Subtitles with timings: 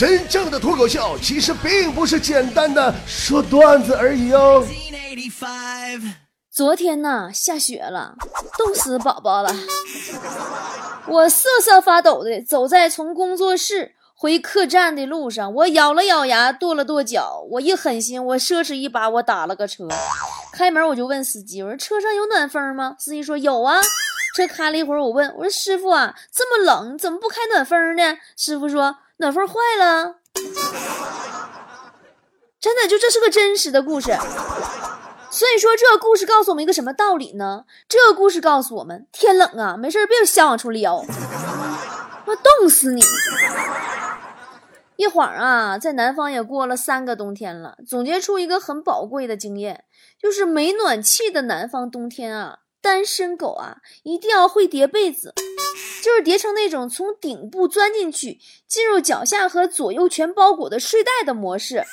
[0.00, 4.66] 真正的脱口秀其实并不是简单的说段子而已哦。
[6.50, 8.14] 昨天呢，下雪了，
[8.56, 9.54] 冻死宝宝了。
[11.06, 19.86] 我瑟瑟发抖的走在从工作室回客栈的路上，我咬了咬牙，跺了跺脚，我一狠心，我奢侈一把，我打了个车。
[20.54, 22.96] 开门我就问司机，我说车上有暖风吗？
[22.98, 23.78] 司机说有啊。
[24.34, 28.16] 车开了一会儿，我问我说师傅啊，这么冷，怎么不开暖风呢？
[28.38, 30.16] 师傅说暖风坏了。
[32.58, 34.16] 真的，就这是个真实的故事。
[35.30, 37.64] 所以说，这个故事告诉我们一个什么道理呢？
[37.86, 43.02] 这个故事告诉我们，天冷啊，没事别瞎往出撩，我冻死你！
[44.96, 49.84] 一晃啊，在南方也过了三个冬天了，总结出一个很宝贵的经验，
[50.20, 55.34] 就是没暖气的南方冬天啊，单身狗啊一定要会叠被子，
[56.02, 61.84] 就是叠成那种从顶部钻进去，进入脚下和左右全包裹的睡袋的模式。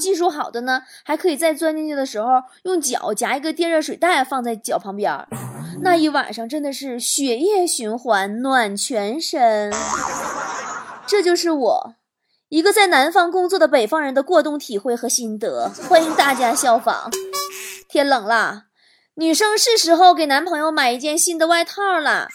[0.00, 5.26] 技术好的呢，还可以在钻进去的时候用脚夹一个电热水袋放在脚旁边，
[5.82, 9.72] 那一晚上真的是血液循环暖全身。
[11.06, 11.94] 这就是我
[12.48, 17.10] 一个在南方工作的北方人的过冬体会和心得，欢迎大家效仿。
[17.88, 18.64] 天冷了，
[19.16, 22.26] 女生是时候给男朋友买一件新的外套了，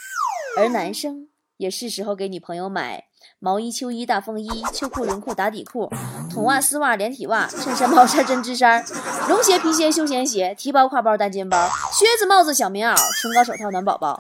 [0.58, 1.27] 而男生
[1.58, 3.03] 也是时候给女朋友买。
[3.38, 5.89] 毛衣、秋衣、大风衣、秋裤、轮裤、打底裤、
[6.31, 8.83] 筒袜、丝袜、连体袜、衬衫、毛衫、针织衫、
[9.27, 14.19] 绒鞋、皮鞋、休闲鞋、提包、挎包、单肩包、靴子、帽子、小棉袄、唇膏、手套、暖宝宝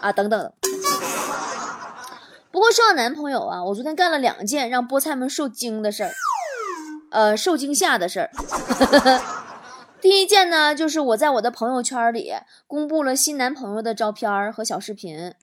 [0.00, 0.52] 啊，等等。
[2.50, 6.12] 不过说到男朋友啊，我昨天干了两件让菠菜们受惊的事儿，
[7.10, 8.30] 呃，受惊吓的事儿。
[10.08, 12.32] 第一件呢，就是我在我的朋友圈里
[12.68, 15.34] 公布了新男朋友的照片和小视频。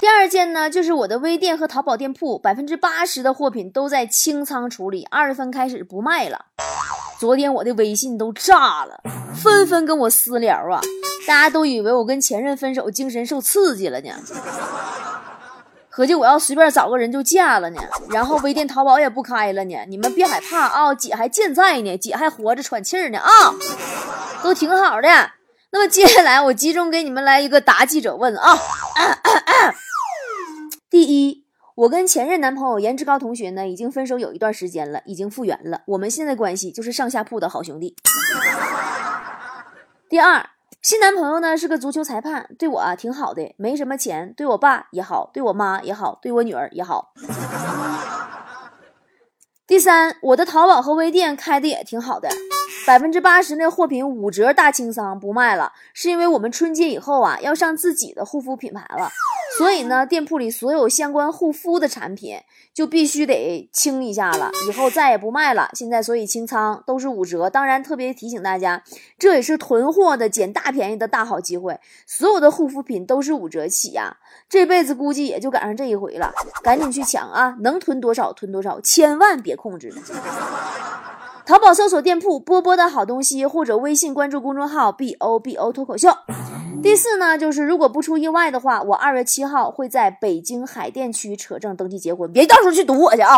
[0.00, 6.46] 第二件呢，就是我的微店和淘宝店铺百分之八十的货品都在清仓处理，二月份开始不卖了。
[7.20, 9.00] 昨天我的微信都炸了，
[9.32, 10.80] 纷纷跟我私聊啊，
[11.28, 14.10] 大家都以为我跟前任分手，精神受刺激了呢。
[15.92, 17.80] 合计我要随便找个人就嫁了呢，
[18.10, 19.76] 然后微店淘宝也不开了呢。
[19.88, 23.28] 你们别害怕啊，姐还健在呢，姐还活着喘气儿呢啊，
[24.40, 25.08] 都挺好的。
[25.72, 28.56] 那么接下来我集中给你们来一个答记者问啊。
[30.88, 35.82] 第一，我跟前任男朋友颜值高同学呢，已经分手有一段时间了，已经复原了。
[35.86, 37.96] 我们现在关系就是上下铺的好兄弟。
[40.08, 40.48] 第二，
[40.82, 47.12] 新男朋友呢是个足球裁判，对我啊挺好的，没什么钱，对我爸也好，对我妈也好，对我女儿也好。
[49.66, 52.30] 第三，我的淘宝和微店开的也挺好的，
[52.86, 59.10] 百分之八十那货品五折大清仓不卖了，是因为我们春节以后啊要上自己的护肤品牌了。
[59.60, 62.38] 所以呢，店铺里所有相关护肤的产品
[62.72, 65.68] 就必须得清一下了，以后再也不卖了。
[65.74, 67.50] 现在所以清仓都是五折。
[67.50, 68.82] 当然，特别提醒大家，
[69.18, 71.78] 这也是囤货的捡大便宜的大好机会。
[72.06, 74.16] 所有的护肤品都是五折起呀，
[74.48, 76.32] 这辈子估计也就赶上这一回了。
[76.62, 79.92] 赶紧去抢啊，能囤多少囤多少，千万别控制。
[81.46, 86.08] 淘宝搜索店铺“波波的好东西”，或者微信关注公众号 “b o b o 脱口秀”。
[86.82, 93.36] 第四呢，就是如果不出意外的话，我二月七号会在北京海淀区扯证登记结婚，别到时候去堵我去啊！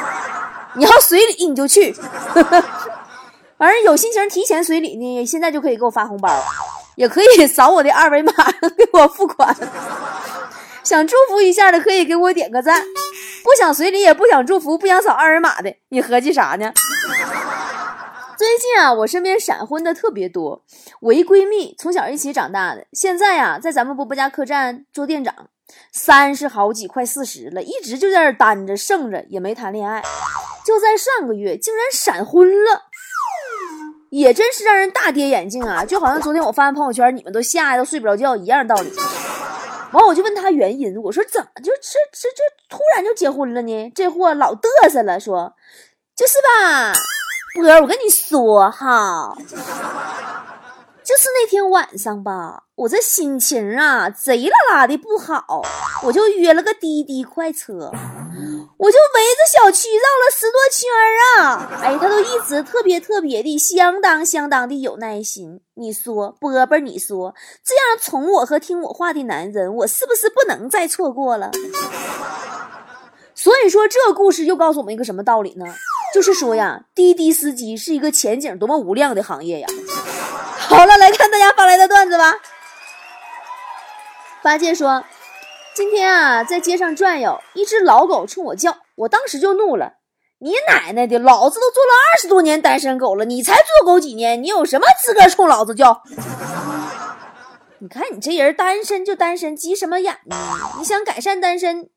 [0.74, 1.92] 你要随礼你就去，
[3.56, 6.28] 反正有心情提前随礼呢，现在就可以给我发红包，
[6.96, 8.32] 也可以扫我的二维码
[8.76, 9.56] 给我付款。
[10.82, 12.82] 想祝福一下的可以给我点个赞，
[13.42, 16.72] 不想随礼也不想祝福不想扫二维码的，你合计啥呢？
[18.36, 20.62] 最近啊，我身边闪婚的特别多。
[21.00, 25.48] 我一闺蜜从小一起长大的，现在呀在咱们波波家客栈做店长，
[25.90, 30.02] 三十好几，快四十了，一直就在这单着剩着，也没谈恋爱。
[30.66, 32.82] 就在上个月，竟然闪婚了，
[34.10, 35.82] 也真是让人大跌眼镜啊！
[35.84, 38.92] 就好像昨天我发完朋友圈，你们都吓得都睡不着觉一样道理。
[39.92, 43.92] 完，我就问他原因，我说怎么就这这这突然就结婚了呢？
[43.94, 45.54] 这货老嘚瑟了，说
[46.14, 46.92] 就是吧。
[47.56, 49.34] 波儿，我跟你说哈，
[51.02, 55.62] 就是那天晚上吧，我这心情啊贼拉拉的不好，
[56.02, 57.90] 我就约了个滴滴快车，
[58.76, 60.86] 我就围着小区绕了十多圈
[61.38, 61.66] 啊。
[61.82, 65.62] 哎，他都一直特别特别的相当相当的有耐心。
[65.76, 71.50] 你说波波，你说这样宠我和听我话的男人，我是不是不能再错过了？
[73.34, 75.64] 所以说，这故事又告诉我们一个什么道理呢？
[76.14, 79.68] 就是说呀，滴滴司机是一个前景多么无量的行业呀！
[80.58, 82.36] 好了，来看大家发来的段子吧。
[84.42, 85.04] 八戒说
[85.74, 89.94] ：“今天啊，在街上转悠，一只老狗冲我叫，我当时就怒了。
[90.38, 91.18] 你奶奶的！
[91.18, 94.42] 老子都做了二十多年单身狗了，你才做狗几年？
[94.42, 96.02] 你有什么资格冲老子叫？
[97.80, 100.36] 你看你这人单身就单身，急什么眼呢？
[100.78, 101.90] 你想改善单身，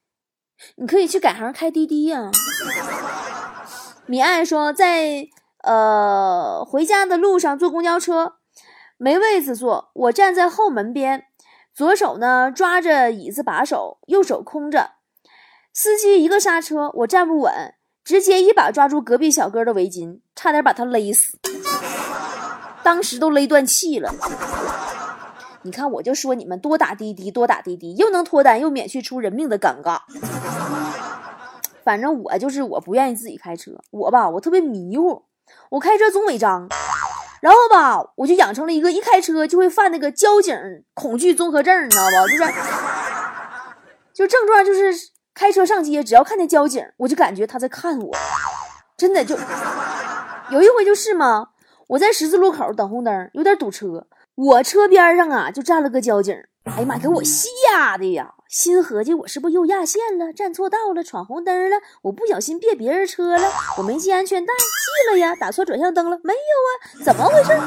[0.77, 2.31] 你可以去改行开滴滴呀。
[4.09, 5.27] 米爱说，在
[5.61, 8.37] 呃回家的路上坐公交车，
[8.97, 11.25] 没位子坐，我站在后门边，
[11.75, 14.93] 左手呢抓着椅子把手，右手空着，
[15.71, 17.75] 司机一个刹车，我站不稳。
[18.03, 21.37] 直接一把抓住隔壁小哥的围巾，差点把他勒死，
[22.81, 24.11] 当时都勒断气了。
[25.61, 29.99] 你看，我就说你们多打滴滴，多打滴滴，又能脱单，又免去出人命的尴尬。
[31.83, 35.23] 反正我就是我不愿意自己开车，我吧，我特别迷糊，
[35.71, 36.67] 我开车总违章，
[37.41, 40.55] 然后吧，我就养成了一个一开车就会犯那个交警
[40.93, 42.09] 恐惧综合症，你知道吧？
[42.27, 42.53] 就是，
[44.13, 45.11] 就症状就是。
[45.31, 48.13] 开车上街，只要看见交警，我就感觉他在看我，
[48.97, 49.37] 真的就
[50.49, 51.51] 有一回就是嘛，
[51.87, 54.05] 我在十字路口等红灯，有点堵车，
[54.35, 58.33] 我车边上啊就站了个交警，哎呀妈，给我吓的呀！
[58.47, 61.77] 心合计我是不是又压线了，站错道了，闯红灯了？
[62.03, 67.03] 我不小心别别人车了，我没系安全带，系了呀，打错转向灯了没有啊？
[67.03, 67.57] 怎么回事？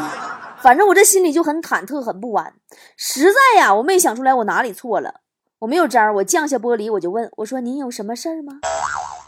[0.62, 2.54] 反正我这心里就很忐忑，很不安，
[2.96, 5.22] 实在呀，我没想出来我哪里错了。
[5.60, 8.54] 我没有招，我降下玻璃，我就问我说：“您有什么事儿吗？”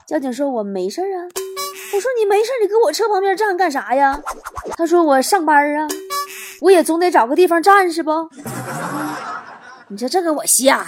[0.06, 1.28] 交警说：“我没事儿啊。”
[1.94, 4.20] 我说：“你没事，你搁我车旁边站干啥呀？”
[4.76, 5.87] 他说：“我上班啊，
[6.61, 8.11] 我也总得找个地方站是不？”
[9.89, 10.87] 你说这个我吓。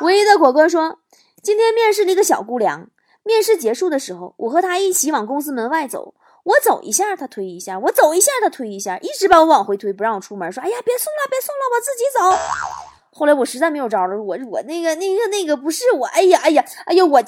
[0.00, 0.98] 唯一的果哥说
[1.42, 2.88] ：“今天面试了一个小姑娘，
[3.22, 6.14] 面试结束的时候，我和她一起往公司门外走，
[6.44, 12.20] 我走一下，她推一下；我走一下，她推一下，一直把我往回推，不让我出门，说：‘哎呀，别送了，别送了，我自己走。’”
[13.16, 17.22] 后来我实在没有招了，我我那个那个那个不是我，哎呀哎呀哎呀我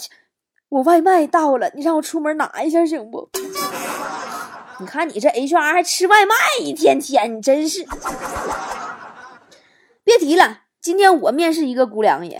[0.70, 3.28] 我外卖到了，你让我出门拿一下行不？
[4.80, 7.86] 你看你这 HR 还吃外卖，一天天你真是。
[10.06, 12.38] 别提了，今天我面试一个姑娘也，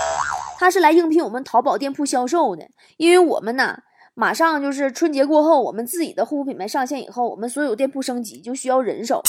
[0.56, 3.80] 她是来应聘我们淘宝店铺销售的，因为我们呢
[4.14, 9.20] 马上就是春节过后，我们自己的护肤品牌上线以后，我们所有店铺升级就需要人手，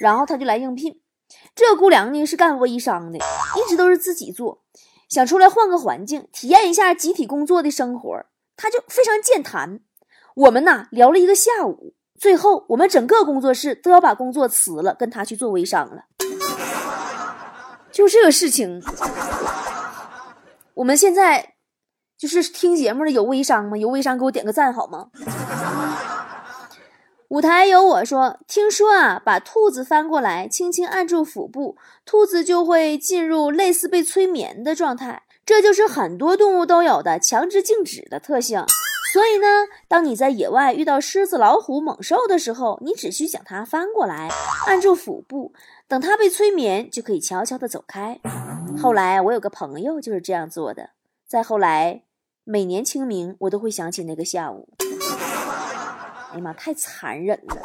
[0.00, 1.02] 然后她就来应聘。
[1.54, 4.62] 这姑娘呢是干微商的，一直都是自己做，
[5.10, 8.24] 想出来换个环境，体验一下集体工作的生活，
[8.56, 9.80] 她就非常健谈。
[10.34, 16.04] 我们呐聊了一个下午，最后我们整个工作室都要把工作辞了，跟她去做微商了。
[17.96, 18.82] 就这个事情，
[20.74, 21.54] 我们现在
[22.18, 23.74] 就是听节目的有微商吗？
[23.74, 25.08] 有微商给我点个赞好吗？
[27.28, 35.22] 舞台有我说，听说啊，把兔子翻过来，轻轻按住腹部，兔子就会进入类似被催眠的状态。
[35.46, 38.62] 这就是很多动物都有的强制静止的特性。
[39.16, 39.46] 所以呢，
[39.88, 44.28] 当你在野外遇到狮子、老虎、猛兽的时候，你只需将它翻过来，
[44.66, 45.54] 按住腹部，
[45.88, 48.20] 等它被催眠，就可以悄悄地走开。
[48.78, 50.90] 后来我有个朋友就是这样做的。
[51.26, 52.02] 再后来，
[52.44, 54.68] 每年清明，我都会想起那个下午。
[56.32, 57.56] 哎呀妈，太残忍了！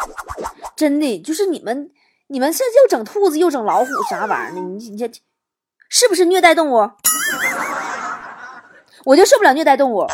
[0.77, 1.91] 真的，就是你们，
[2.27, 4.61] 你们是又整兔子又整老虎啥玩意儿呢？
[4.61, 5.11] 你你这
[5.89, 6.89] 是不是虐待动物？
[9.03, 10.07] 我就受不了虐待动物。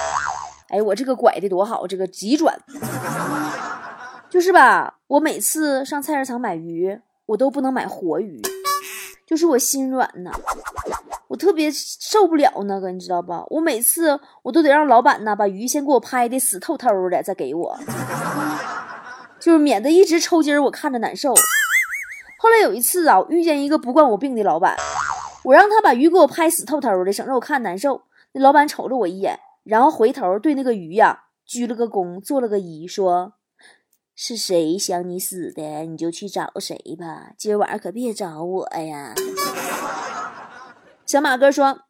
[0.70, 2.60] 哎，我这个拐的多好，这个急转，
[4.30, 4.96] 就是吧？
[5.08, 8.42] 我每次上菜市场买鱼，我都不能买活鱼，
[9.26, 10.32] 就是我心软呐。
[11.30, 13.44] 我特别受不了那个，你知道吧？
[13.50, 17.78] 我每次我都得让老板呢把鱼先给我拍的死透透的，再给我，
[19.40, 21.34] 就是免得一直抽筋儿，我看着难受。
[22.40, 24.76] 后来有一次啊，我遇见一个不惯我病的老板，
[25.44, 28.02] 我让他把鱼给我拍死透透的，省着我看难受。
[28.34, 33.34] 那老板瞅了我一眼，然后回头对那个鱼呀鞠了个躬，做了个揖，说
[34.16, 39.14] ：“是谁想你死的，你就去找谁吧，今晚上可别找我呀。”
[41.06, 41.82] 小马哥说，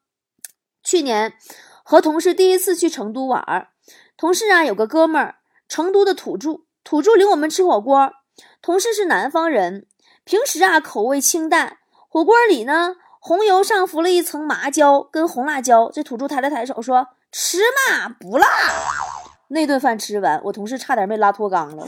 [0.84, 1.34] 去年
[1.84, 3.70] 和同事第一次去成都玩，
[4.16, 5.36] 同事啊有个哥们儿，
[5.68, 8.12] 成都的土著，土著领我们吃火锅。
[8.62, 9.88] 同事是南方人，
[10.24, 15.90] 平时啊口味清淡，火锅里呢红油上浮了一层麻椒跟红辣椒。
[15.92, 18.48] 这土著抬了抬手说：“吃嘛，不辣。”
[19.50, 21.88] 那顿饭吃完，我同事差点没拉脱肛了。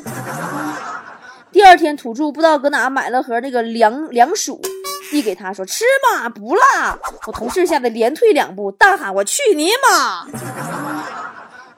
[1.51, 4.62] 第二天，土著不知道搁哪买了盒那个凉凉薯。
[5.12, 10.27] 递给他说：“吃嘛，不辣。”我同事吓得连退两步，大喊：“我去你妈！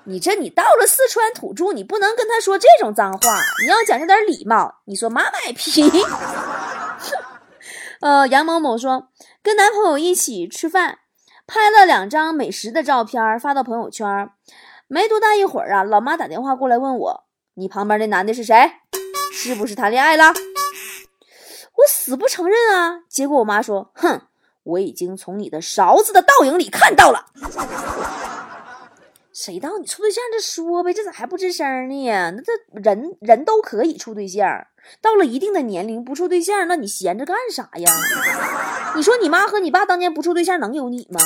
[0.03, 3.19] 你这你到了四川土著，你不能跟他说这种脏话，
[3.63, 4.81] 你要讲究点礼貌。
[4.83, 5.89] 你说妈卖批。
[8.01, 9.07] 呃，杨某某说，
[9.41, 10.97] 跟男朋友一起吃饭，
[11.47, 14.29] 拍了两张美食的照片发到朋友圈，
[14.87, 17.23] 没多大一会儿啊，老妈打电话过来问我
[17.55, 18.71] ：“你旁边那男的是谁？
[19.33, 20.33] 是不是谈恋爱了？”
[21.77, 23.01] 我死不承认啊！
[23.09, 24.21] 结果我妈说：“哼，
[24.63, 27.27] 我已经从你的勺子的倒影里看到了。”
[29.33, 32.31] 谁道你处对象就说呗，这咋还不吱声呢？
[32.31, 34.45] 那这人人都可以处对象，
[35.01, 37.91] 到了一定的年龄不处对象，那你闲着干啥呀？
[38.95, 41.19] 你说你妈和你爸当年不处对象能有你吗？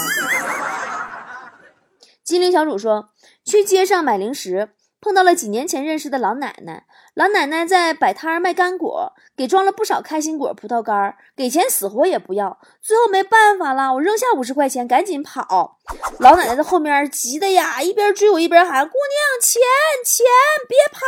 [2.24, 3.10] 金陵小主说，
[3.44, 4.70] 去街上买零食。
[5.02, 12.58] 碰到了几年前认识的老奶奶，老奶奶在摆摊卖干果，给装了不少开心果、葡萄干，给钱死活也不要。
[12.82, 15.78] 最后没办法了，我扔下五十块钱，赶紧跑。
[16.18, 19.62] 老奶奶在后面急的呀，一边追我一边喊：“姑娘，钱
[20.04, 20.26] 钱，
[20.68, 21.00] 别跑！”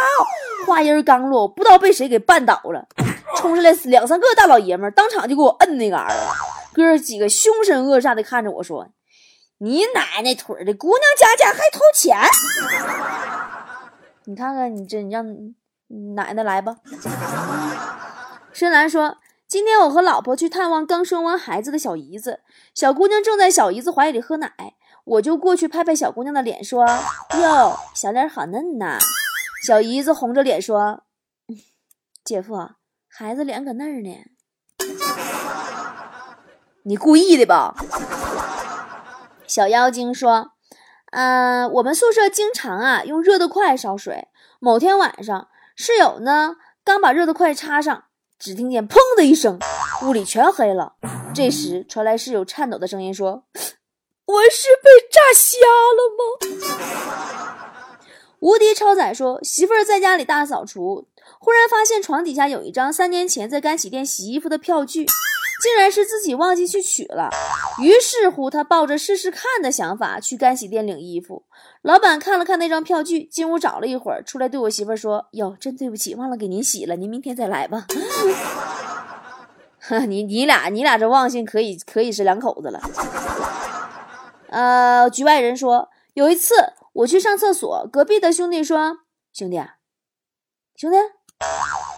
[0.71, 2.87] 话音刚落，不知道被谁给绊倒了，
[3.35, 6.13] 冲上来两三个大老爷们，当场就给我摁那嘎儿。
[6.73, 8.87] 哥几个凶神恶煞的看着我说
[9.59, 12.17] ：“你奶奶腿的，姑娘家家还偷钱！”
[14.25, 15.25] 你看看，你这你让
[16.15, 16.77] 奶奶来吧。
[18.53, 19.17] 深蓝说
[19.47, 22.41] ：“今天我和老婆去探望刚生完孩子的小姨子，
[22.73, 24.51] 小姑娘正在小姨子怀里喝奶，
[25.03, 26.85] 我就过去拍拍小姑娘的脸，说
[27.41, 28.99] ：‘哟，小脸好嫩呐。’
[29.65, 31.03] 小姨子红着脸说
[32.23, 32.69] ：‘姐夫，
[33.19, 34.15] 孩子脸搁那儿呢。
[36.85, 37.73] ’你故意的吧？”
[39.47, 40.51] 小妖精说。
[41.09, 44.27] 嗯，我们宿舍经常啊用热得快烧水。
[44.59, 48.03] 某天晚上，室友呢刚把热得快插上，
[48.37, 49.57] 只听见砰的一声，
[50.03, 50.97] 屋里全黑了。
[51.33, 53.45] 这时传来室友颤抖的声音说
[54.27, 55.57] ：“我是被炸瞎
[55.97, 56.21] 了吗？”
[58.39, 61.07] 无敌超载说：“媳妇儿在家里大扫除，
[61.39, 65.05] 忽然发现床底下有一张三年前在干洗店洗衣服的票据。”
[65.59, 67.31] 竟然是自己忘记去取了，
[67.81, 71.45] 于是乎他抱着试试看的想法去干洗店领衣服。
[71.81, 77.87] 老板看了看那张票据，进屋找了一会儿，出来对我媳妇儿说：“哟，真对不起，忘了给您洗了，您明天再来吧。
[80.07, 82.79] ”你你俩你俩这忘性可以可以是两口子了。
[84.49, 86.53] 呃，局外人说，有一次
[86.97, 89.01] 我去上厕所，隔壁的兄弟说
[89.31, 89.57] ：“兄弟，
[90.75, 90.97] 兄弟。”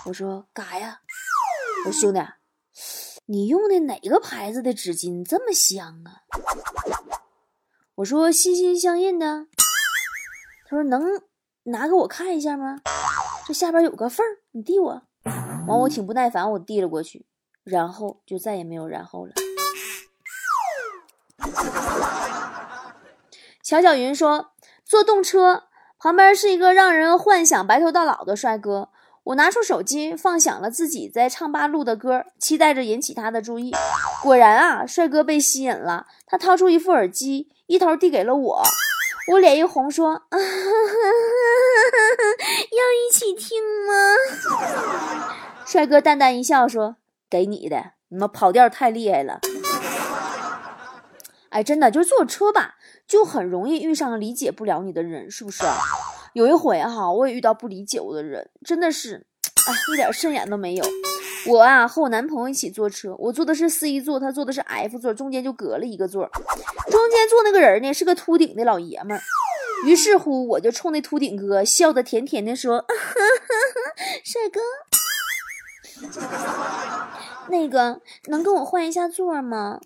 [0.06, 1.00] 我说：“干啥呀？”
[1.88, 2.20] 我说：“兄弟。”
[3.28, 6.28] 你用的哪个牌子的纸巾这么香啊？
[7.96, 9.46] 我说心心相印的。
[10.66, 11.22] 他说能
[11.64, 12.82] 拿给我看一下吗？
[13.48, 15.02] 这下边有个缝，你递我。
[15.66, 17.26] 完我挺不耐烦，我递了过去，
[17.64, 19.32] 然后就再也没有然后了。
[23.64, 24.52] 乔小云说
[24.90, 25.66] 坐动车
[26.00, 28.90] 旁边是一个让人幻想白头到老的帅哥。
[29.26, 33.72] 我拿出手机放响了自己在唱吧录的歌，期待着引起他的注意。
[34.24, 36.08] 果然啊，帅哥被吸引了。
[36.26, 38.64] 他掏出一副耳机，一头递给了我。
[39.34, 40.40] 我脸一红，说：“要
[42.90, 43.94] 一起听吗？”
[45.68, 46.96] 帅哥淡淡一笑，说
[47.30, 47.92] ：“给你的。
[48.08, 49.42] 你们跑调太厉害了。”
[51.50, 52.78] 哎，真的，就坐车吧，
[53.10, 55.64] 就很容易遇上理解不了你的人，是不是？
[56.34, 59.26] 有一回哈，我也遇到不理解我的人，真的是，
[59.68, 60.86] 哎，一点顺眼都没有。
[61.48, 66.30] 我啊和我男朋友一起坐车，我坐的是 C 座，他坐的是 F 座，中间就隔了一个座。
[66.92, 69.22] 中间坐那个人呢是个秃顶的老爷们儿。
[69.86, 72.86] 于是乎，我就冲那秃顶哥笑得甜甜的说
[74.24, 74.60] ：“帅哥，
[77.50, 79.80] 那个能跟我换一下座吗？”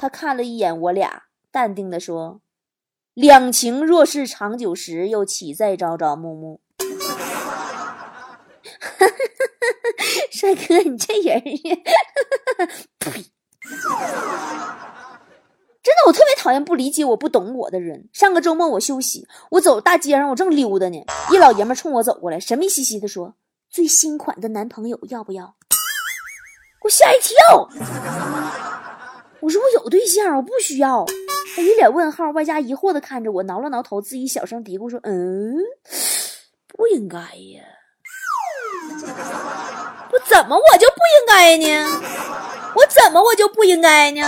[0.00, 2.40] 他看了一眼我俩，淡定的说。
[3.18, 6.60] 两情若是长久时，又岂在朝朝暮暮？
[10.30, 11.42] 帅哥，你这人呀！
[13.00, 13.10] 呸！
[15.82, 18.08] 真的，我特别讨厌不理解我、不懂我的人。
[18.12, 23.34] 上个周末我休息，我走大街上，我正溜达呢，一老爷们冲我走过来，神秘兮兮的说
[23.68, 25.56] ：“最新款的男朋友要不要？”
[26.86, 27.68] 我吓一跳，
[29.40, 31.04] 我说我有对象，我不需要。
[31.60, 35.56] 一脸问号，外加疑惑的看着我，挠了挠头，自己小声嘀咕说：“嗯，
[36.68, 37.62] 不应该呀，
[40.12, 41.66] 我怎么我就不应该呢？
[42.74, 44.22] 我怎么我就不应该呢？”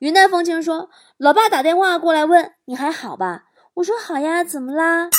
[0.00, 5.10] 云淡风轻说：“老爸打电话过来问你还好吧？”我说：“好呀，怎么啦？”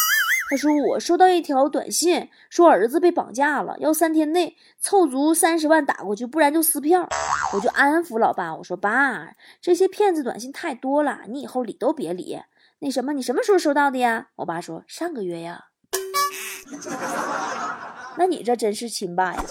[0.49, 7.07] 他说：“我收到一条短信，说儿子被绑架了，要三天内凑足三十万打过去，不然就撕票。”
[7.53, 12.41] 我就安抚老爸，我说：“爸，这些骗子短信太多了，你以后理都别理。
[12.79, 15.65] 那什么，你什么时候收到的呀？”我爸说：“上个月呀。”
[18.17, 19.43] 那你这真是亲爸呀！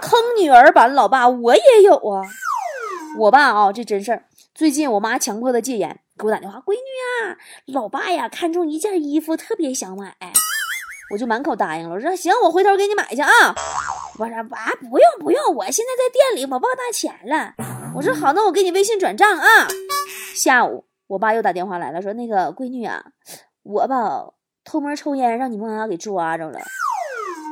[0.00, 2.22] 坑女儿版老爸，我也有啊。
[3.18, 4.24] 我爸啊，这真事儿。
[4.54, 6.00] 最近我妈强迫他戒烟。
[6.18, 10.16] 给我打电话，闺女啊，老爸呀看中一件衣服，特别想买，
[11.12, 11.94] 我就满口答应了。
[11.94, 13.30] 我说行，我回头给你买去啊。
[14.18, 14.42] 我说啊，
[14.80, 17.54] 不用不用，我现在在店里，我忘带钱了。
[17.94, 19.68] 我说好，那我给你微信转账啊。
[20.34, 23.04] 下午我爸又打电话来了，说那个闺女啊，
[23.62, 24.24] 我吧
[24.64, 26.58] 偷摸抽烟，让你妈给抓着了。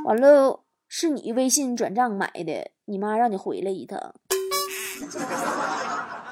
[0.04, 4.14] 完了，是你微信转账买的，你妈让你回来一趟。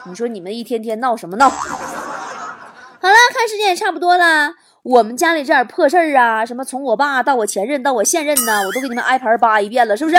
[0.07, 1.49] 你说你们一天天闹什么闹？
[1.49, 4.55] 好了，看时间也差不多了。
[4.85, 10.17] 我们家里这点破事儿啊，什么从我爸到我前任到我现任呢，我都给你们挨盘扒一遍了，是不是？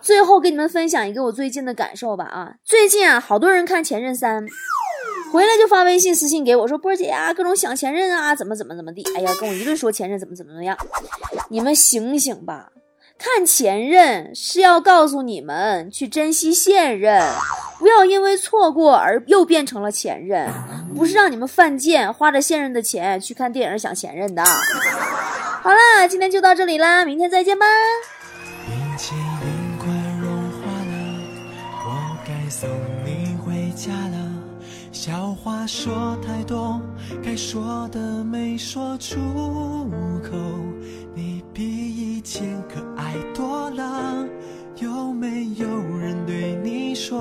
[0.00, 4.42] 最后给你们分享一个我最近的感受吧啊，最近啊，好多人看《前任三》，
[5.30, 10.74] 回来就发微信私信给我说，波姐啊，各种想前任啊，怎么怎么怎么地，哎呀，跟我一顿说前任怎么怎么怎么样，
[11.50, 12.70] 你们醒醒吧。
[13.18, 17.20] 看前任是要告诉你们去珍惜现任，
[17.80, 20.48] 不要因为错过而又变成了前任，
[20.96, 24.44] 不是让你们犯贱，花着现任的钱去看电影想前任的。
[24.44, 27.66] 好啦，今天就到这里啦，明天再见吧。
[28.64, 29.88] 冰淇淋快
[30.22, 31.20] 融化了，
[31.84, 32.70] 我该送
[33.04, 34.16] 你回家了。
[34.92, 36.80] 笑话说太多，
[37.24, 39.16] 该说的没说出
[40.22, 40.36] 口。
[41.58, 44.24] 比以前可爱多了，
[44.76, 45.66] 有没有
[45.98, 47.20] 人对你说，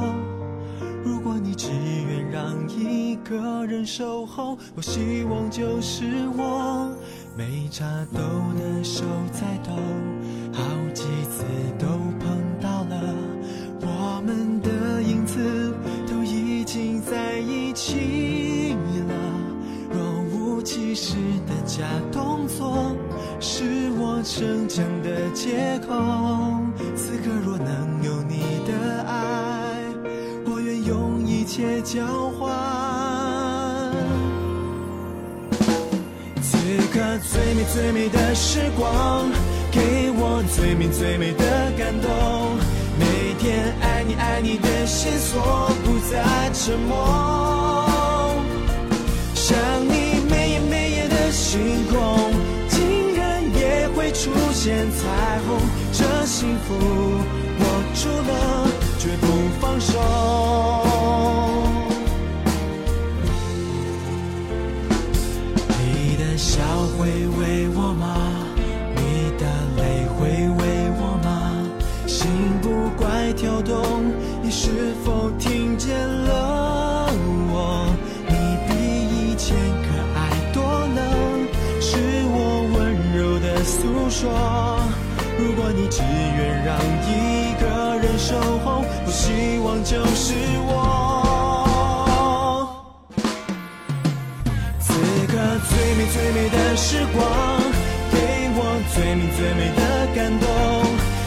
[1.03, 6.05] 如果你只愿让一个人守候，我希望就是
[6.37, 6.87] 我。
[7.35, 8.19] 每插兜
[8.59, 9.71] 的手在抖，
[10.53, 10.63] 好
[10.93, 11.43] 几次
[11.79, 11.87] 都
[12.19, 12.36] 碰
[37.73, 39.29] 最美的时光，
[39.71, 41.43] 给我最美最美的
[41.77, 42.57] 感动。
[42.97, 47.85] 每天爱你爱你的线索，不再沉默。
[49.35, 52.31] 想你每夜每夜的星空。
[52.69, 55.59] 竟然也会出现彩虹，
[55.91, 59.27] 这幸福握住了，绝不
[59.59, 60.86] 放手。
[66.97, 68.17] 会为我吗？
[68.95, 69.45] 你的
[69.77, 70.61] 泪会为
[70.97, 71.29] 我吗？
[72.07, 72.27] 心
[72.61, 77.07] 不怪跳动，你是否听见了
[77.51, 77.87] 我？
[78.27, 78.33] 你
[78.67, 78.73] 比
[79.13, 80.19] 以前可爱
[80.53, 80.99] 多了，
[81.79, 81.97] 是
[82.33, 82.35] 我
[82.73, 82.77] 温
[83.15, 84.09] 柔的诉。
[84.09, 84.31] 说，
[85.37, 90.33] 如果你只愿让一个人守候，我希望就是
[90.65, 91.06] 我。
[96.77, 97.25] 时光，
[98.11, 98.17] 给
[98.53, 98.61] 我
[98.93, 99.81] 最美最美的
[100.13, 100.45] 感动。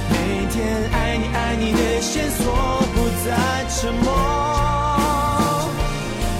[0.08, 0.14] 每
[0.46, 0.54] 天
[0.92, 2.46] 爱你爱你的线索，
[2.94, 3.28] 不再
[3.68, 4.06] 沉默。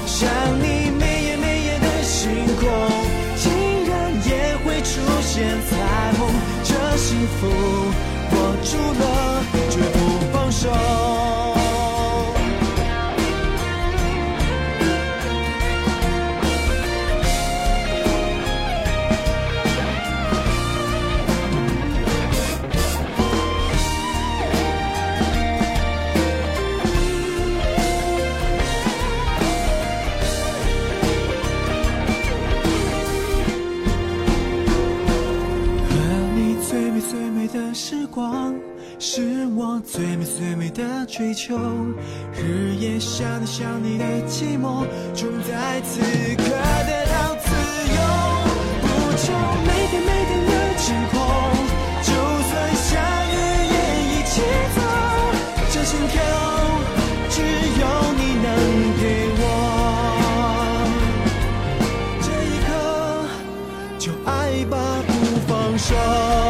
[0.07, 0.31] 想
[0.63, 2.71] 你每夜每夜的星空，
[3.35, 3.51] 竟
[3.91, 3.91] 然
[4.31, 4.31] 也
[4.63, 5.71] 会出现彩
[6.17, 6.31] 虹。
[6.63, 7.49] 这幸福
[8.31, 9.03] 握住了，
[41.31, 41.57] 的追求，
[42.35, 46.01] 日夜想你想你的寂寞，终在此
[46.37, 47.47] 刻得到自
[47.95, 47.99] 由。
[48.83, 49.33] 不求
[49.65, 51.15] 每天每天的晴空，
[52.03, 52.11] 就
[52.51, 52.89] 算下
[53.27, 53.35] 雨
[53.71, 53.75] 也
[54.11, 54.43] 一起
[54.75, 54.79] 走。
[55.73, 56.21] 这心跳
[57.31, 57.43] 只
[57.81, 57.83] 有
[58.19, 58.47] 你能
[59.01, 59.03] 给
[59.39, 59.43] 我，
[62.21, 62.69] 这一刻
[63.99, 64.29] 就爱
[64.65, 64.75] 吧，
[65.07, 65.11] 不
[65.47, 66.50] 放手。